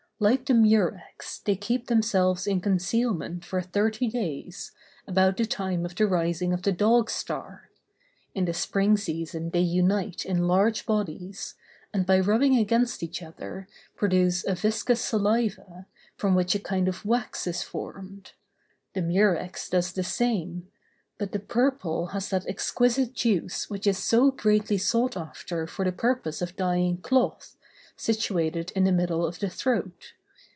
Like 0.23 0.45
the 0.45 0.53
murex, 0.53 1.39
they 1.39 1.55
keep 1.55 1.87
themselves 1.87 2.45
in 2.45 2.61
concealment 2.61 3.43
for 3.43 3.59
thirty 3.59 4.07
days, 4.07 4.71
about 5.07 5.35
the 5.35 5.47
time 5.47 5.83
of 5.83 5.95
the 5.95 6.05
rising 6.05 6.53
of 6.53 6.61
the 6.61 6.71
Dog 6.71 7.09
star; 7.09 7.71
in 8.35 8.45
the 8.45 8.53
spring 8.53 8.97
season 8.97 9.49
they 9.49 9.61
unite 9.61 10.23
in 10.23 10.45
large 10.47 10.85
bodies, 10.85 11.55
and 11.91 12.05
by 12.05 12.19
rubbing 12.19 12.55
against 12.55 13.01
each 13.01 13.23
other, 13.23 13.67
produce 13.95 14.45
a 14.45 14.53
viscous 14.53 15.01
saliva, 15.01 15.87
from 16.17 16.35
which 16.35 16.53
a 16.53 16.59
kind 16.59 16.87
of 16.87 17.03
wax 17.03 17.47
is 17.47 17.63
formed. 17.63 18.33
The 18.93 19.01
murex 19.01 19.67
does 19.71 19.91
the 19.91 20.03
same; 20.03 20.67
but 21.17 21.31
the 21.31 21.39
purple 21.39 22.09
has 22.09 22.29
that 22.29 22.45
exquisite 22.47 23.13
juice 23.15 23.71
which 23.71 23.87
is 23.87 23.97
so 23.97 24.29
greatly 24.29 24.77
sought 24.77 25.17
after 25.17 25.65
for 25.65 25.83
the 25.83 25.91
purpose 25.91 26.43
of 26.43 26.55
dyeing 26.55 26.97
cloth, 26.97 27.57
situated 27.97 28.71
in 28.75 28.83
the 28.85 28.91
middle 28.91 29.23
of 29.23 29.37
the 29.37 29.49
throat. 29.49 30.13